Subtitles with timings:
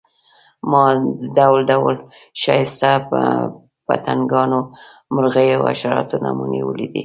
[0.69, 0.85] ما
[1.21, 1.95] د ډول ډول
[2.41, 2.91] ښایسته
[3.87, 4.59] پتنګانو،
[5.15, 6.99] مرغیو او حشراتو نمونې ولیدې.